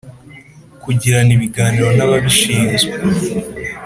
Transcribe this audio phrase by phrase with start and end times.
[0.83, 2.93] Kugiranaibiganiro naba bishinzwe